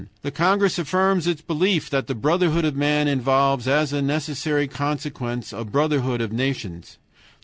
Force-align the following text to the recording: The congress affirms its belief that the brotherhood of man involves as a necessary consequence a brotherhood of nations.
The 0.23 0.31
congress 0.31 0.79
affirms 0.79 1.27
its 1.27 1.41
belief 1.43 1.87
that 1.91 2.07
the 2.07 2.15
brotherhood 2.15 2.65
of 2.65 2.75
man 2.75 3.07
involves 3.07 3.67
as 3.67 3.93
a 3.93 4.01
necessary 4.01 4.67
consequence 4.67 5.53
a 5.53 5.63
brotherhood 5.63 6.21
of 6.21 6.31
nations. 6.33 6.97